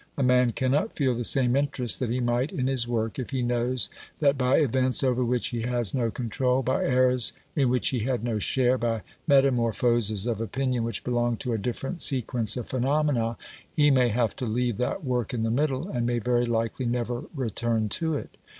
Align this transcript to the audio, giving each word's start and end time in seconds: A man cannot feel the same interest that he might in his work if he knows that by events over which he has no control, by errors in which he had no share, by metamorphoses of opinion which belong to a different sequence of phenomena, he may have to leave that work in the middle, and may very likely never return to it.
A 0.17 0.23
man 0.23 0.51
cannot 0.53 0.95
feel 0.97 1.13
the 1.13 1.23
same 1.23 1.55
interest 1.55 1.99
that 1.99 2.09
he 2.09 2.19
might 2.19 2.51
in 2.51 2.65
his 2.65 2.87
work 2.87 3.19
if 3.19 3.29
he 3.29 3.43
knows 3.43 3.87
that 4.19 4.35
by 4.35 4.55
events 4.57 5.03
over 5.03 5.23
which 5.23 5.49
he 5.49 5.61
has 5.61 5.93
no 5.93 6.09
control, 6.09 6.63
by 6.63 6.83
errors 6.83 7.33
in 7.55 7.69
which 7.69 7.89
he 7.89 7.99
had 7.99 8.23
no 8.23 8.39
share, 8.39 8.79
by 8.79 9.03
metamorphoses 9.27 10.25
of 10.25 10.41
opinion 10.41 10.85
which 10.85 11.03
belong 11.03 11.37
to 11.37 11.53
a 11.53 11.59
different 11.59 12.01
sequence 12.01 12.57
of 12.57 12.65
phenomena, 12.67 13.37
he 13.75 13.91
may 13.91 14.07
have 14.07 14.35
to 14.37 14.47
leave 14.47 14.77
that 14.77 15.03
work 15.05 15.35
in 15.35 15.43
the 15.43 15.51
middle, 15.51 15.87
and 15.87 16.07
may 16.07 16.17
very 16.17 16.47
likely 16.47 16.87
never 16.87 17.25
return 17.35 17.87
to 17.89 18.15
it. 18.15 18.37